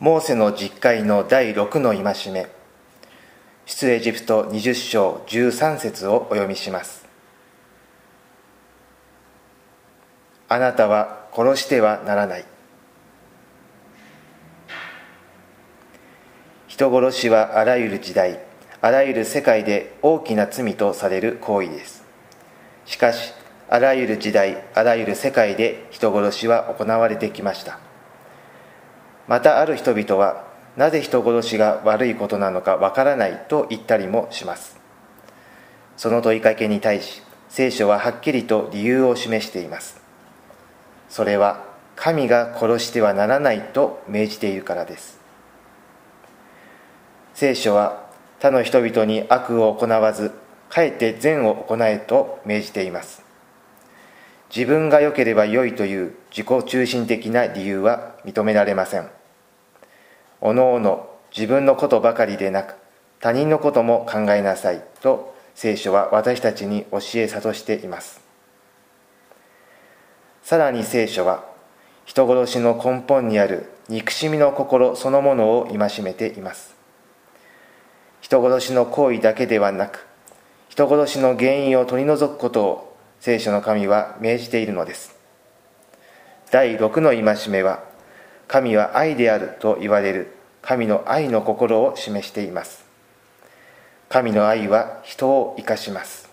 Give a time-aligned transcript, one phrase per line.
[0.00, 2.48] モーセの実会の第6の戒め。
[3.66, 7.06] 出エジプト20章13節をお読みします。
[10.48, 12.46] あなたは殺してはならない。
[16.66, 18.40] 人殺しはあらゆる時代
[18.80, 22.04] あらゆる世界で大きな罪とされる行為です。
[22.86, 23.34] しかし
[23.68, 27.89] あらゆる時代あらゆる世界で人殺しは行われてきました。
[29.30, 30.44] またある人々は
[30.76, 34.76] なぜ人殺しが悪いことなのかわからないと言ったりもします。
[35.96, 40.00] その問いかけに対し聖書ははっきりと理由を示しています。
[41.08, 45.20] それは神が殺してはならないと命じているからです。
[47.32, 48.10] 聖書は
[48.40, 50.32] 他の人々に悪を行わず
[50.68, 53.22] かえって善を行えと命じています。
[54.52, 59.19] 自分が良ければ良いという自己中心的な理由は認められません。
[60.40, 62.74] おのおの自分のことばかりでなく
[63.20, 68.20] 他人のことも考えなさいと聖書は私たちに教え諭しています。
[70.42, 71.44] さらに聖書は
[72.06, 76.74] 人殺しの根本にある憎しみの心そのものを戒めています。
[78.20, 80.06] 人殺しの行為だけではなく
[80.68, 85.14] 人殺しの原因を取り除くことを聖書の神は命じているのです。
[86.50, 87.84] 第6の戒めは
[88.50, 92.84] 神は愛であると言われる神の愛の心を示しています。
[94.08, 96.28] 神の愛は人を生かします。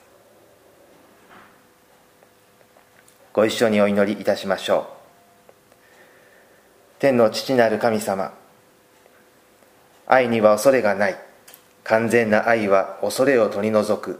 [3.33, 5.81] ご一緒にお祈りいたしましょう。
[6.97, 8.33] 天の父なる神様
[10.07, 11.17] 愛には恐れがない。
[11.83, 14.19] 完全な愛は恐れを取り除く。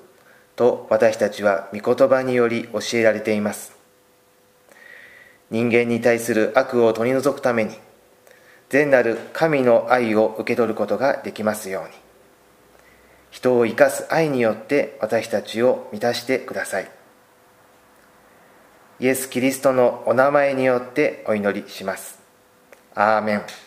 [0.56, 3.76] と私たちは御言葉により教えられています。
[5.50, 7.87] 人間に対する悪を取り除くために
[8.70, 11.90] 善なる神の愛を受け取ることができますように
[13.32, 16.92] 人を生かす愛によって私たちを満たしてください
[19.00, 22.20] イエス・キリストのお名前によってお祈りします。
[22.96, 23.67] アーメン。